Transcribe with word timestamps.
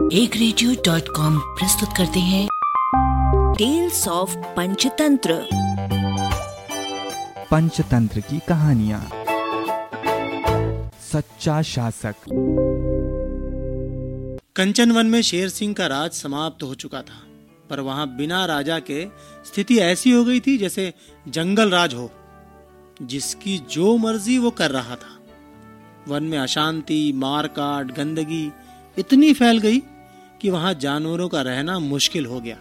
एक 0.00 0.36
radio 0.36 0.72
dot 0.74 1.08
com 1.08 1.38
प्रस्तुत 1.38 1.88
करते 1.96 2.20
हैं। 2.20 2.48
टेल्स 3.54 4.08
ऑफ़ 4.08 4.36
पंचतंत्र 4.36 5.34
पंचतंत्र 7.50 8.20
की 8.20 8.38
कहानियाँ। 8.38 9.00
सच्चा 11.12 11.62
शासक। 11.62 12.14
कंचन 14.56 14.92
वन 14.92 15.06
में 15.06 15.22
शेर 15.22 15.48
सिंह 15.48 15.74
का 15.74 15.86
राज 15.86 16.10
समाप्त 16.10 16.62
हो 16.62 16.74
चुका 16.74 17.02
था 17.02 17.22
पर 17.70 17.80
वहाँ 17.80 18.16
बिना 18.16 18.44
राजा 18.46 18.78
के 18.78 19.04
स्थिति 19.44 19.78
ऐसी 19.78 20.10
हो 20.10 20.24
गई 20.24 20.40
थी 20.40 20.58
जैसे 20.58 20.94
जंगल 21.28 21.70
राज 21.70 21.94
हो 21.94 22.10
जिसकी 23.02 23.58
जो 23.70 23.96
मर्ज़ी 23.96 24.38
वो 24.38 24.50
कर 24.50 24.70
रहा 24.70 24.96
था। 24.96 25.18
वन 26.08 26.22
में 26.22 26.38
अशांति 26.38 27.12
मारकाट 27.16 27.96
गंदगी 27.96 28.52
इतनी 28.98 29.32
फैल 29.32 29.58
गई 29.58 29.82
कि 30.40 30.50
वहाँ 30.50 30.74
जानवरों 30.74 31.28
का 31.28 31.42
रहना 31.42 31.78
मुश्किल 31.78 32.26
हो 32.26 32.40
गया। 32.40 32.56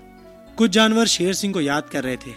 कुछ 0.57 0.71
जानवर 0.71 1.05
शेर 1.05 1.33
सिंह 1.33 1.53
को 1.53 1.61
याद 1.61 1.83
कर 1.83 2.03
रहे 2.03 2.17
थे 2.17 2.33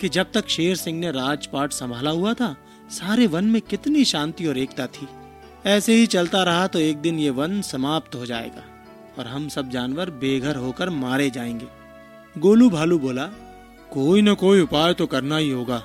कि 0.00 0.08
जब 0.08 0.32
तक 0.32 0.48
शेर 0.48 0.76
सिंह 0.76 0.98
ने 0.98 1.10
राजपाट 1.10 1.72
संभाला 1.72 2.10
हुआ 2.10 2.34
था, 2.34 2.56
सारे 2.90 3.26
वन 3.26 3.44
में 3.44 3.62
कितनी 3.62 4.04
शांति 4.04 4.46
और 4.46 4.58
एकता 4.58 4.86
थी। 4.86 5.08
ऐसे 5.66 5.94
ही 5.94 6.06
चलता 6.06 6.42
रहा 6.42 6.66
तो 6.66 6.78
एक 6.78 6.96
दिन 6.96 7.18
ये 7.18 7.30
वन 7.30 7.60
समाप्त 7.62 8.14
हो 8.14 8.26
जाएगा 8.26 8.64
और 9.18 9.26
हम 9.26 9.48
सब 9.48 9.70
जानवर 9.70 10.10
बेघर 10.10 10.56
होकर 10.56 10.90
मारे 10.90 11.30
जाएँगे। 11.30 11.66
गोलू 12.38 12.70
भालू 12.70 12.98
बोला, 12.98 13.26
कोई 13.90 14.22
न 14.22 14.34
कोई 14.34 14.60
उपाय 14.60 14.94
तो 14.94 15.06
करना 15.06 15.36
ही 15.36 15.50
होगा। 15.50 15.82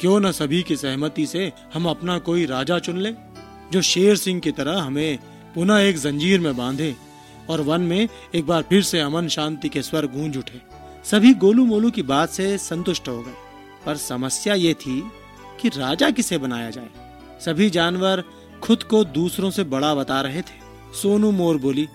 क्यों 0.00 0.20
न 0.20 0.32
सभी 0.32 0.62
की 0.62 0.76
सहमति 0.76 1.26
से 1.26 1.52
हम 1.74 1.86
अपना 1.86 2.18
कोई 2.18 2.46
राजा 2.46 2.78
चुन 2.78 2.98
ले, 2.98 3.12
जो 3.72 3.82
शेर 3.82 4.16
सिंह 4.16 4.40
की 4.40 4.52
तरह 4.52 4.80
हमें 4.80 5.18
पुनः 5.54 5.78
एक 5.78 5.98
जंजीर 5.98 6.40
में 6.40 6.56
बांधे 6.56 6.96
और 7.48 7.60
वन 7.60 7.80
में 7.80 8.08
एक 8.34 8.46
बार 8.46 8.62
फिर 8.62 8.82
से 8.82 9.00
अमन 9.00 9.28
शांति 9.28 9.68
के 9.68 9.82
स्वर 9.82 10.06
गूंज 10.06 10.36
उठे। 10.36 10.62
सभी 11.04 11.34
गोलू 11.34 11.66
मोलू 11.66 11.90
की 11.90 12.02
बात 12.02 12.30
से 12.30 12.58
संतुष्ट 12.58 13.08
हो 13.08 13.22
गए। 13.22 13.34
पर 13.86 13.96
समस्या 13.96 14.54
ये 14.54 14.74
थी 14.74 15.10
कि 15.60 15.68
राजा 15.68 16.10
किसे 16.10 16.38
बनाया 16.38 16.70
जाए? 16.70 16.88
सभी 17.40 17.70
जानवर 17.70 18.24
खुद 18.62 18.82
को 18.82 19.04
दूसरों 19.04 19.50
से 19.50 19.64
बड़ा 19.64 19.94
बता 19.94 20.20
रहे 20.20 20.42
थे। 20.42 20.66
सोनू 21.02 21.30
मोर 21.30 21.56
बोली, 21.56 21.88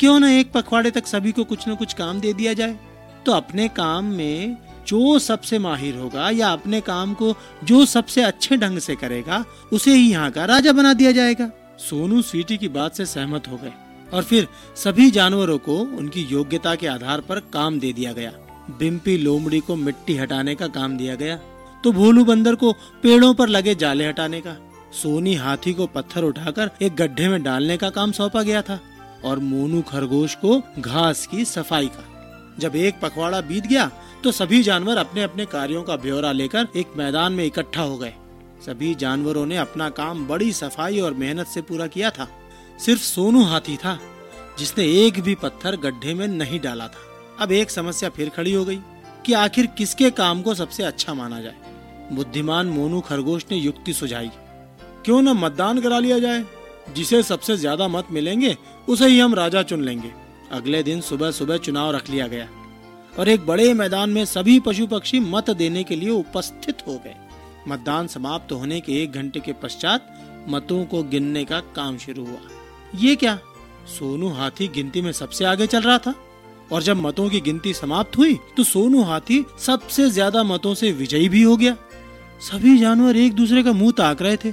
क्यों 0.00 0.20
न 0.20 0.24
एक 0.24 0.52
पखवाड़े 0.52 0.90
तक 0.90 1.06
सभी 1.06 1.32
को 1.32 1.44
कुछ 1.44 1.68
न 1.68 1.74
कुछ 1.74 1.92
काम 1.92 2.20
दे 2.20 2.32
दिया 2.32 2.52
जाए? 2.52 2.78
तो 3.26 3.32
अपने 3.32 3.68
काम 3.68 4.04
में 4.04 4.56
जो 4.86 5.18
सबसे 5.18 5.58
माहिर 5.58 5.96
होगा 5.96 6.30
या 6.30 6.48
अपने 6.48 6.80
काम 6.80 7.14
को 7.14 7.36
जो 7.64 7.84
सबसे 7.86 8.22
अच्छे 8.22 8.56
ढंग 8.56 8.78
से 8.78 8.96
करेगा, 8.96 9.44
उसे 9.72 9.94
ही 9.94 10.10
यहाँ 10.10 10.30
का 10.30 10.44
राजा 10.44 10.72
बना 10.72 10.92
दिया 10.92 11.12
जाएगा। 11.12 11.50
सोनू 11.78 12.22
स्वीटी 12.22 12.56
की 12.56 12.68
बात 12.68 12.94
से 12.94 13.06
सहमत 13.06 13.48
हो 13.48 13.56
गए। 13.56 13.72
और 14.12 14.22
फिर 14.22 14.46
सभी 14.76 15.10
जानवरों 15.10 15.58
को 15.58 15.78
उनकी 15.98 16.22
योग्यता 16.22 16.74
के 16.74 16.86
आधार 16.86 17.20
पर 17.20 17.40
काम 17.52 17.78
दे 17.80 17.92
दिया 17.92 18.12
गया। 18.12 18.32
बिम्पी 18.78 19.16
लोमड़ी 19.18 19.60
को 19.60 19.76
मिट्टी 19.76 20.16
हटाने 20.16 20.54
का 20.54 20.68
काम 20.70 20.96
दिया 20.96 21.14
गया। 21.14 21.36
तो 21.84 21.92
भोलू 21.92 22.24
बंदर 22.24 22.54
को 22.54 22.72
पेड़ों 23.02 23.32
पर 23.34 23.48
लगे 23.48 23.74
जाले 23.74 24.06
हटाने 24.06 24.40
का, 24.40 24.56
सोनी 24.92 25.34
हाथी 25.34 25.72
को 25.72 25.86
पत्थर 25.86 26.24
उठाकर 26.24 26.70
एक 26.82 26.96
गड्ढे 26.96 27.28
में 27.28 27.42
डालने 27.42 27.76
का 27.76 27.90
काम 27.90 28.12
सौंपा 28.12 28.42
गया 28.42 28.62
था, 28.62 28.78
और 29.24 29.38
मोनू 29.40 29.82
खरगोश 29.82 30.34
को 30.34 30.60
घास 30.78 31.26
की 31.26 31.44
सफ़ाई 31.44 31.86
का। 31.88 32.04
जब 32.58 32.76
एक 32.76 33.00
पखवाड़ा 33.00 33.40
बीत 33.42 33.66
गया 33.66 33.90
तो 34.24 34.30
सभी 34.32 34.62
जानवर 34.62 34.96
अपने 34.96 35.22
अपने 35.22 35.44
कार्यों 35.46 35.82
का 35.82 35.96
ब्यौरा 35.96 36.30
लेकर 36.32 36.68
एक 36.76 36.96
मैदान 36.96 37.32
में 37.32 37.44
इकट्ठा 37.44 37.82
हो 37.82 37.96
गए। 37.98 38.12
सभी 38.66 38.94
जानवरों 38.94 39.44
ने 39.46 39.56
अपना 39.58 39.88
काम 39.92 40.26
बड़ी 40.26 40.52
सफ़ाई 40.52 41.00
और 41.00 41.14
मेहनत 41.14 41.46
से 41.46 41.62
पूरा 41.62 41.86
किया 41.86 42.10
था। 42.10 42.28
सिर्फ़ 42.78 43.02
सोनू 43.02 43.42
हाथी 43.42 43.76
था, 43.76 43.98
जिसने 44.58 44.84
एक 44.84 45.20
भी 45.20 45.34
पत्थर 45.34 45.76
गड्ढे 45.76 46.14
में 46.14 46.28
नहीं 46.28 46.60
डाला 46.60 46.88
था। 46.88 47.00
अब 47.40 47.52
एक 47.52 47.70
समस्या 47.70 48.08
फिर 48.08 48.28
खड़ी 48.28 48.52
हो 48.52 48.64
गई 48.64 48.78
कि 49.26 49.32
आखिर 49.32 49.66
किसके 49.66 50.10
काम 50.10 50.42
को 50.42 50.54
सबसे 50.54 50.82
अच्छा 50.82 51.14
माना 51.14 51.40
जाए? 51.40 51.54
बुद्धिमान 52.12 52.66
मोनू 52.66 53.00
खरगोश 53.00 53.44
ने 53.50 53.56
युक्ति 53.56 53.92
सुझाई। 53.92 54.30
क्यों 55.04 55.22
न 55.22 55.28
मतदान 55.28 55.80
करा 55.80 55.98
लिया 55.98 56.18
जाए? 56.18 56.44
जिसे 56.94 57.22
सबसे 57.22 57.56
ज़्यादा 57.56 57.88
मत 57.88 58.06
मिलेंगे, 58.12 58.56
उसे 58.88 59.06
ही 59.06 59.18
हम 59.18 59.34
राजा 59.34 59.62
चुन 59.62 59.82
लेंगे। 59.82 60.12
अगले 60.52 60.82
दिन 60.82 61.00
सुबह 61.00 61.30
सुबह 61.30 61.56
चुनाव 61.56 61.90
रख 61.90 62.10
लिया 62.10 62.26
गया 62.26 62.48
और 63.18 63.28
एक 63.28 63.46
बड़े 63.46 63.72
मैदान 63.74 64.10
में 64.10 64.24
सभी 64.24 64.60
पशु 64.60 64.86
पक्षी 64.86 65.20
मत 65.20 65.50
देने 65.50 65.84
के 65.84 65.96
लिए 65.96 66.10
उपस्थित 66.10 66.86
हो 66.86 66.98
गए। 67.04 67.14
मतदान 67.68 68.06
समाप्त 68.06 68.52
होने 68.52 68.80
के 68.80 69.02
एक 69.02 69.12
घंटे 69.12 69.40
के 69.40 69.52
पश्चात 69.52 70.12
मतों 70.48 70.84
को 70.84 71.02
गिनने 71.02 71.44
का 71.44 71.60
काम 71.76 71.98
शुरू 71.98 72.26
हुआ। 72.26 72.38
ये 72.98 73.14
क्या? 73.16 73.38
सोनू 73.88 74.28
हाथी 74.30 74.68
गिनती 74.68 75.00
में 75.02 75.10
सबसे 75.12 75.44
आगे 75.44 75.66
चल 75.66 75.82
रहा 75.82 75.98
था। 75.98 76.14
और 76.72 76.82
जब 76.82 76.96
मतों 76.96 77.28
की 77.30 77.40
गिनती 77.40 77.72
समाप्त 77.74 78.16
हुई 78.18 78.34
तो 78.56 78.64
सोनू 78.64 79.02
हाथी 79.02 79.44
सबसे 79.60 80.08
ज़्यादा 80.10 80.42
मतों 80.44 80.74
से 80.74 80.90
विजयी 80.92 81.28
भी 81.28 81.42
हो 81.42 81.56
गया। 81.56 81.76
सभी 82.42 82.76
जानवर 82.78 83.16
एक 83.16 83.34
दूसरे 83.34 83.62
का 83.62 83.72
मुँह 83.72 83.92
ताक 83.92 84.22
रहे 84.22 84.36
थे। 84.36 84.52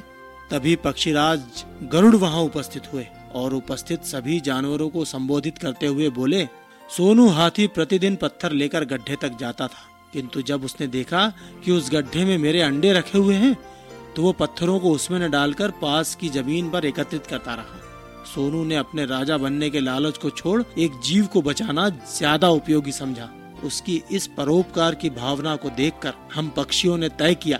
तभी 0.51 0.75
पक्षीराज 0.77 1.63
गरुड़ 1.91 2.15
वहाँ 2.15 2.41
उपस्थित 2.41 2.91
हुए 2.93 3.05
और 3.35 3.53
उपस्थित 3.53 4.03
सभी 4.05 4.39
जानवरों 4.41 4.89
को 4.89 5.05
संबोधित 5.05 5.57
करते 5.57 5.87
हुए 5.87 6.09
बोले, 6.11 6.43
सोनू 6.89 7.27
हाथी 7.29 7.67
प्रतिदिन 7.69 8.15
पत्थर 8.15 8.51
लेकर 8.53 8.85
गड्ढे 8.85 9.15
तक 9.15 9.37
जाता 9.39 9.67
था। 9.67 9.89
किंतु 10.13 10.41
जब 10.41 10.65
उसने 10.65 10.87
देखा 10.89 11.27
कि 11.63 11.71
उस 11.71 11.89
गड्ढे 11.91 12.25
में 12.25 12.37
मेरे 12.37 12.61
अंडे 12.61 12.91
रखे 12.93 13.17
हुए 13.17 13.35
हैं 13.35 13.55
तो 14.15 14.21
वो 14.21 14.31
पत्थरों 14.33 14.79
को 14.79 14.91
उसमें 14.91 15.19
न 15.19 15.29
डालकर 15.31 15.71
पास 15.81 16.13
की 16.15 16.29
ज़मीन 16.29 16.69
पर 16.69 16.85
एकत्रित 16.85 17.27
करता 17.27 17.53
रहा। 17.53 17.79
सोनू 18.35 18.63
ने 18.63 18.75
अपने 18.75 19.05
राजा 19.05 19.37
बनने 19.37 19.69
के 19.69 19.79
लालच 19.79 20.17
को 20.17 20.29
छोड़ 20.29 20.61
एक 20.79 20.99
जीव 21.03 21.25
को 21.25 21.41
बचाना 21.41 21.87
ज़्यादा 21.89 22.49
उपयोगी 22.49 22.91
समझा। 22.91 23.29
उसकी 23.63 24.01
इस 24.11 24.27
परोपकार 24.27 24.95
की 24.95 25.09
भावना 25.09 25.55
को 25.55 25.69
देखकर 25.69 26.13
हम 26.33 26.49
पक्षियों 26.49 26.97
ने 26.97 27.09
तय 27.11 27.35
किया 27.35 27.57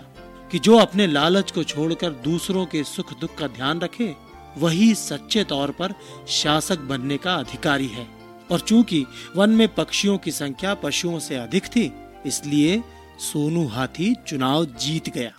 कि 0.52 0.58
जो 0.58 0.76
अपने 0.76 1.06
लालच 1.06 1.50
को 1.50 1.64
छोड़कर 1.64 2.10
दूसरों 2.24 2.66
के 2.66 2.82
सुख 2.84 3.18
दुख 3.20 3.34
का 3.38 3.46
ध्यान 3.48 3.80
रखे, 3.80 4.14
वही 4.58 4.94
सच्चे 4.94 5.44
तौर 5.44 5.70
पर 5.70 5.94
शासक 6.32 6.78
बनने 6.80 7.16
का 7.16 7.34
अधिकारी 7.34 7.86
है। 7.86 8.06
और 8.50 8.60
चूँकि 8.60 9.04
वन 9.36 9.50
में 9.50 9.68
पक्षियों 9.74 10.18
की 10.18 10.30
संख्या 10.32 10.74
पशुओं 10.74 11.18
से 11.18 11.36
अधिक 11.36 11.66
थी, 11.66 11.90
इसलिए 12.26 12.82
सोनू 13.22 13.66
हाथी 13.68 14.14
चुनाव 14.26 14.64
जीत 14.80 15.08
गया। 15.16 15.30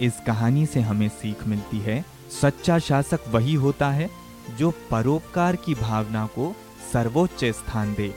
इस 0.00 0.20
कहानी 0.26 0.66
से 0.66 0.80
हमें 0.80 1.08
सीख 1.10 1.46
मिलती 1.46 1.78
है 1.78 2.04
सच्चा 2.30 2.78
शासक 2.88 3.28
वही 3.32 3.54
होता 3.64 3.90
है 3.90 4.10
जो 4.58 4.70
परोपकार 4.90 5.56
की 5.64 5.74
भावना 5.74 6.26
को 6.38 6.54
सर्वोच्च 6.92 7.44
स्थान 7.60 7.94
दे 7.94 8.12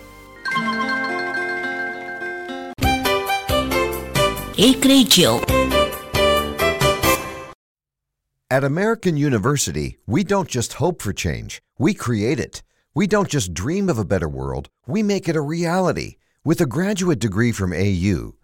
एक 4.68 4.86
radio 4.86 5.40
At 8.52 8.64
American 8.64 9.16
University, 9.16 10.00
we 10.08 10.24
don't 10.24 10.50
just 10.54 10.74
hope 10.74 11.04
for 11.04 11.14
change, 11.14 11.62
we 11.78 11.94
create 11.94 12.40
it. 12.40 12.64
We 12.96 13.06
don't 13.06 13.30
just 13.30 13.54
dream 13.54 13.90
of 13.94 14.00
a 14.00 14.06
better 14.14 14.28
world, 14.28 14.70
we 14.88 15.04
make 15.04 15.30
it 15.30 15.36
a 15.36 15.42
reality. 15.42 16.16
With 16.44 16.60
a 16.60 16.66
graduate 16.66 17.20
degree 17.20 17.52
from 17.52 17.74
AU, 17.74 18.34